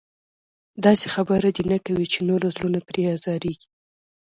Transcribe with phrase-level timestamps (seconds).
[0.85, 3.67] داسې خبره دې نه کوي چې نورو زړونه پرې ازارېږي.